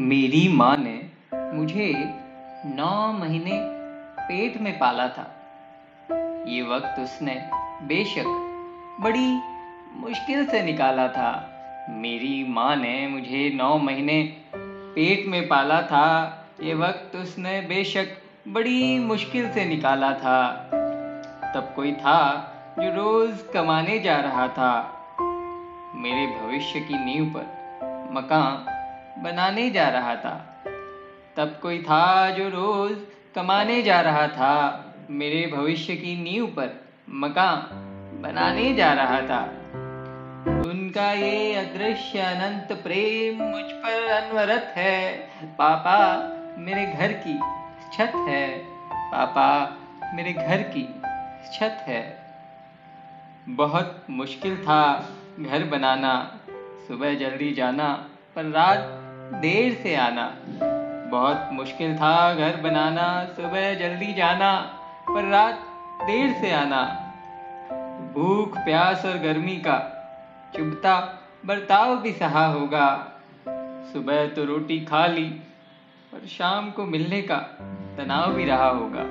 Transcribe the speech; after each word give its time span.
मेरी 0.00 0.48
माँ 0.48 0.76
ने 0.76 1.00
मुझे 1.56 1.92
नौ 2.66 3.12
महीने 3.12 3.50
पेट 4.20 4.60
में 4.60 4.78
पाला 4.78 5.08
था। 5.08 5.24
ये 6.48 6.62
वक्त 6.62 7.00
उसने 7.00 7.34
बेशक 7.82 8.24
बड़ी 9.00 9.40
मुश्किल 9.96 10.46
से 10.46 10.62
निकाला 10.62 11.08
था। 11.08 11.50
मेरी 11.90 12.46
माँ 12.48 12.76
ने 12.76 13.08
मुझे 13.08 13.52
नौ 13.54 13.78
महीने 13.78 14.36
पेट 14.56 15.26
में 15.26 15.48
पाला 15.48 15.82
था। 15.82 16.06
ये 16.62 16.74
वक्त 16.74 17.16
उसने 17.16 17.60
बेशक 17.60 18.06
बड़ी 18.48 18.98
मुश्किल 18.98 19.52
से 19.52 19.64
निकाला 19.64 20.12
था। 20.12 20.52
तब 21.54 21.72
कोई 21.76 21.92
था 21.92 22.20
जो 22.78 22.94
रोज 22.94 23.38
कमाने 23.54 23.98
जा 23.98 24.16
रहा 24.16 24.48
था। 24.48 25.06
मेरे 25.94 26.26
भविष्य 26.26 26.80
की 26.80 26.94
नींव 26.94 27.24
पर 27.24 28.08
मकान 28.12 28.71
बनाने 29.18 29.70
जा 29.70 29.88
रहा 29.88 30.16
था। 30.16 30.64
तब 31.36 31.58
कोई 31.62 31.82
था 31.82 32.30
जो 32.30 32.48
रोज 32.48 32.98
कमाने 33.34 33.82
जा 33.82 34.00
रहा 34.00 34.28
था। 34.28 34.84
मेरे 35.10 35.52
भविष्य 35.56 35.96
की 35.96 36.22
नींव 36.22 36.46
पर 36.46 36.84
मकान 37.10 37.78
बनाने 38.22 38.74
जा 38.74 38.92
रहा 38.92 39.20
था। 39.20 39.42
उनका 40.70 41.12
ये 41.12 41.54
अदृश्य 41.54 42.18
अनंत 42.18 42.82
प्रेम 42.82 43.44
मुझ 43.44 43.64
पर 43.64 44.06
अनवरत 44.06 44.72
है। 44.76 45.12
पापा 45.44 46.28
मेरे 46.58 46.86
घर 46.86 47.12
की 47.12 47.38
छत 47.96 48.12
है। 48.14 48.58
पापा 48.92 49.76
मेरे 50.14 50.32
घर 50.32 50.62
की 50.62 50.82
छत 51.54 51.84
है। 51.88 52.22
बहुत 53.48 54.04
मुश्किल 54.10 54.56
था 54.62 55.08
घर 55.40 55.64
बनाना। 55.64 56.38
सुबह 56.88 57.14
जल्दी 57.14 57.52
जाना, 57.52 58.08
पर 58.36 58.44
रात 58.44 58.98
देर 59.32 59.74
से 59.82 59.94
आना। 59.96 60.34
बहुत 61.10 61.48
मुश्किल 61.52 61.96
था 61.96 62.34
घर 62.34 62.56
बनाना, 62.56 63.24
सुबह 63.24 63.74
जल्दी 63.74 64.14
जाना, 64.14 64.60
पर 65.08 65.28
रात 65.28 65.54
देर 66.02 66.32
से 66.32 66.52
आना। 66.52 66.82
भूख, 68.14 68.58
प्यास 68.58 69.04
और 69.04 69.18
गर्मी 69.18 69.56
का 69.56 69.78
चुभता, 70.56 71.18
बर्ताव 71.46 71.96
भी 71.96 72.12
सहा 72.12 72.46
होगा। 72.46 73.12
सुबह 73.92 74.26
तो 74.26 74.44
रोटी 74.44 74.80
खा 74.80 75.06
ली, 75.06 75.24
पर 76.12 76.26
शाम 76.26 76.70
को 76.70 76.84
मिलने 76.84 77.22
का 77.22 77.36
तनाव 77.96 78.32
भी 78.32 78.44
रहा 78.44 78.68
होगा। 78.68 79.02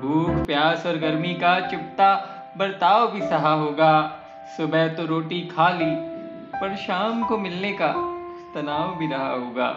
भूख, 0.00 0.46
प्यास 0.46 0.86
और 0.86 0.96
गर्मी 0.96 1.34
का 1.34 1.60
चुपता 1.60 2.30
बर्ताव 2.56 3.10
भी 3.10 3.20
सहा 3.20 3.52
होगा। 3.52 4.20
सुबह 4.56 4.88
तो 4.88 5.06
रोटी 5.06 5.40
खा 5.40 5.70
ली, 5.70 5.94
पर 6.60 6.76
शाम 6.76 7.24
को 7.24 7.38
मिलने 7.38 7.72
का 7.72 8.13
तनाव 8.54 8.94
भी 8.96 9.06
रहा 9.06 9.30
होगा। 9.32 9.68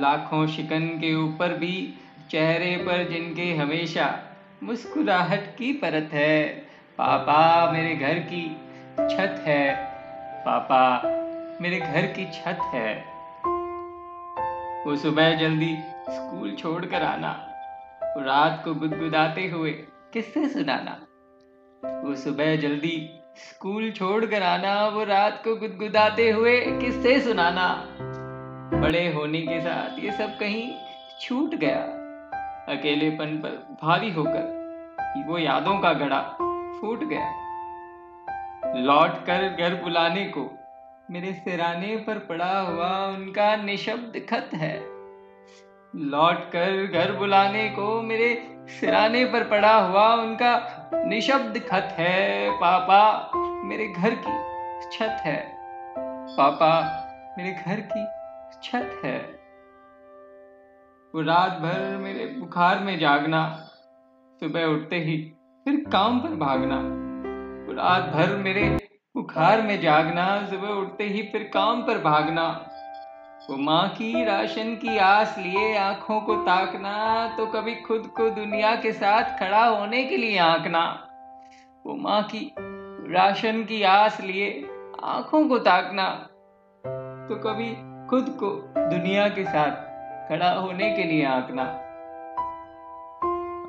लाखों 0.00 0.46
शिकन 0.46 0.86
के 0.88 1.14
ऊपर 1.14 1.52
भी, 1.52 1.94
चेहरे 2.30 2.76
पर 2.76 3.08
जिनके 3.08 3.54
हमेशा 3.54 4.18
मुस्कुराहट 4.62 5.46
की 5.56 5.72
परत 5.72 6.10
है, 6.12 6.48
पापा 6.98 7.70
मेरे 7.72 7.94
घर 7.96 8.18
की 8.18 8.42
छत 9.10 9.42
है, 9.46 9.74
पापा 10.44 10.82
मेरे 11.60 11.80
घर 11.80 12.06
की 12.06 12.24
छत 12.30 12.58
है। 12.74 12.94
वो 14.84 14.96
सुबह 14.96 15.34
जल्दी 15.36 15.76
स्कूल 16.10 16.54
छोड़कर 16.54 17.02
आना, 17.02 17.32
रात 18.02 18.62
को 18.64 18.74
गुदगुदाते 18.74 19.46
हुए 19.48 19.70
किससे 20.12 20.48
सुनाना, 20.48 20.98
वो 22.02 22.14
सुबह 22.14 22.56
जल्दी 22.56 22.96
स्कूल 23.36 23.90
छोड़कर 23.90 24.42
आना, 24.42 24.86
वो 24.88 25.04
रात 25.04 25.40
को 25.44 25.54
गुदगुदाते 25.56 26.30
हुए 26.30 26.60
किससे 26.60 27.20
सुनाना। 27.20 27.66
बड़े 28.80 29.12
होने 29.12 29.40
के 29.42 29.60
साथ 29.60 29.98
ये 29.98 30.12
सब 30.12 30.38
कहीं 30.38 30.70
छूट 31.20 31.54
गया। 31.54 31.80
अकेलेपन 32.68 33.36
पर 33.36 33.76
भारी 33.82 34.10
होकर 34.10 35.24
वो 35.28 35.38
यादों 35.38 35.78
का 35.78 35.92
घड़ा 35.92 36.20
फूट 36.80 37.04
गया। 37.04 38.74
लौट 38.76 39.24
कर 39.26 39.48
घर 39.60 39.74
बुलाने 39.74 40.24
को 40.24 40.50
मेरे 41.10 41.32
सिराने 41.34 41.96
पर 41.96 42.18
पड़ा 42.18 42.60
हुआ 42.60 43.06
उनका 43.06 43.56
निशब्द 43.56 44.26
खत 44.30 44.50
है। 44.54 44.76
लौट 45.96 46.50
कर 46.52 46.86
घर 46.86 47.12
बुलाने 47.12 47.68
को 47.68 48.02
मेरे 48.02 48.34
सिराने 48.68 49.24
पर 49.24 49.44
पड़ा 49.44 49.74
हुआ 49.76 50.14
उनका 50.14 50.79
निशब्द 50.94 51.58
खत 51.58 51.88
है 51.98 52.50
पापा, 52.50 53.30
मेरे 53.64 53.88
घर 53.88 54.10
की 54.14 54.50
छत 54.96 55.16
है। 55.20 55.56
पापा, 56.36 56.80
मेरे 57.38 57.52
घर 57.52 57.80
की 57.80 58.06
छत 58.62 59.00
है। 59.04 59.18
वो 61.14 61.22
रात 61.22 61.50
भर 61.50 61.96
मेरे 61.96 62.26
बुखार 62.26 62.78
में 62.78 62.98
जागना, 62.98 63.56
सुबह 64.40 64.64
उठते 64.64 64.96
ही 64.96 65.16
फिर 65.64 65.84
काम 65.92 66.20
पर 66.20 66.28
भागना। 66.28 66.80
रात 67.82 68.02
भर 68.02 68.36
मेरे 68.36 68.88
बुखार 69.16 69.62
में 69.62 69.80
जागना, 69.80 70.46
सुबह 70.46 70.68
उठते 70.68 71.04
ही 71.04 71.22
फिर 71.22 71.50
काम 71.54 71.82
पर 71.82 71.98
भागना। 71.98 72.69
वो 73.40 73.56
माँ 73.56 73.88
की 73.88 74.24
राशन 74.24 74.74
की 74.74 74.96
आस 74.98 75.34
लिए 75.38 75.76
आँखों 75.76 76.20
को 76.20 76.34
ताकना 76.36 76.90
तो 77.36 77.46
कभी 77.46 77.74
खुद 77.76 78.06
को 78.16 78.28
दुनिया 78.30 78.74
के 78.76 78.92
साथ 78.92 79.38
खड़ा 79.38 79.64
होने 79.64 80.02
के 80.04 80.16
लिए 80.16 80.38
आंकना। 80.38 80.82
वो 81.84 81.94
माँ 81.96 82.22
की 82.22 82.54
राशन 83.14 83.62
की 83.64 83.82
आस 83.82 84.20
लिए 84.20 84.50
आँखों 85.04 85.48
को 85.48 85.58
ताकना 85.58 86.08
तो 87.28 87.40
कभी 87.40 87.70
खुद 88.08 88.28
को 88.40 88.52
दुनिया 88.78 89.28
के 89.28 89.44
साथ 89.44 90.28
खड़ा 90.28 90.52
होने 90.52 90.90
के 90.96 91.04
लिए 91.04 91.24
आंकना। 91.24 91.64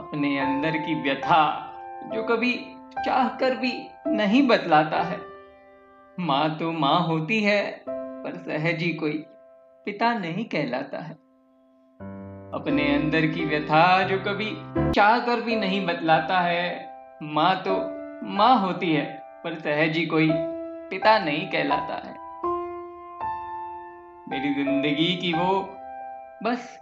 अपने 0.00 0.38
अंदर 0.38 0.78
की 0.78 1.00
व्यथा 1.02 1.44
जो 2.14 2.22
कभी 2.22 2.54
चाह 3.04 3.28
कर 3.28 3.56
भी 3.56 3.72
नहीं 4.06 4.46
बतलाता 4.48 5.02
है। 5.02 5.20
माँ 6.18 6.58
तो 6.58 6.72
माँ 6.72 7.00
होती 7.00 7.42
है, 7.42 7.62
पर 7.88 8.36
सहजी 8.36 8.92
कोई 8.92 9.24
पिता 9.86 10.12
नहीं 10.14 10.44
कहलाता 10.44 10.98
है। 10.98 11.12
अपने 12.54 12.94
अंदर 12.94 13.26
की 13.26 13.44
व्यथा 13.44 14.02
जो 14.02 14.18
कभी 14.18 14.50
चाह 14.92 15.18
कर 15.18 15.40
भी 15.40 15.56
नहीं 15.56 15.86
बतलाता 15.86 16.40
है, 16.40 16.90
माँ 17.22 17.54
तो 17.56 17.76
माँ 18.28 18.60
होती 18.60 18.92
है, 18.92 19.04
पर 19.44 19.54
सहज 19.54 19.98
कोई 20.10 20.28
पिता 20.90 21.18
नहीं 21.18 21.46
कहलाता 21.48 21.94
है। 21.94 22.14
मेरी 24.28 24.54
ज़िंदगी 24.54 25.16
की 25.16 25.32
वो 25.32 25.62
बस 26.42 26.78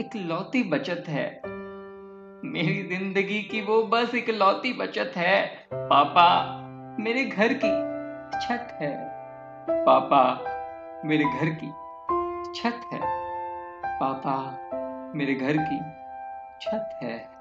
एक 0.00 0.16
लौती 0.16 0.62
बचत 0.62 1.04
है। 1.08 1.26
मेरी 2.44 2.82
ज़िंदगी 2.82 3.42
की 3.42 3.60
वो 3.60 3.82
बस 3.82 4.14
एक 4.14 4.30
लौती 4.30 4.72
बचत 4.72 5.12
है। 5.16 5.66
पापा 5.74 6.28
मेरे 7.00 7.24
घर 7.24 7.58
की 7.64 7.76
छत 8.40 8.78
है। 8.82 8.96
पापा 9.70 10.24
मेरे 11.04 11.24
घर 11.24 11.54
की 11.54 11.72
छत 12.54 12.80
है। 12.92 13.00
पापा 14.00 14.58
मेरे 15.14 15.34
घर 15.34 15.56
की 15.56 15.80
छत 16.60 16.98
है। 17.02 17.37